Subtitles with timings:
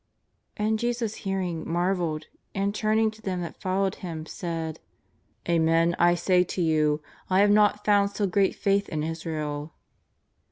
[0.57, 4.79] ''And Jesus hearing, marvelled, and, turning to them that followed Him, said:
[5.45, 9.75] ^'Amen, I say to you, I have not found so great faith in Israel."